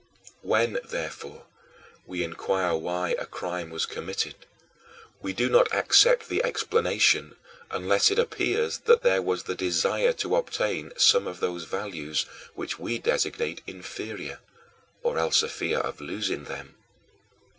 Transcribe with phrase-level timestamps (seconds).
[0.41, 0.41] 11.
[0.73, 1.43] When, therefore,
[2.07, 4.33] we inquire why a crime was committed,
[5.21, 7.35] we do not accept the explanation
[7.69, 12.25] unless it appears that there was the desire to obtain some of those values
[12.55, 14.39] which we designate inferior,
[15.03, 16.73] or else a fear of losing them.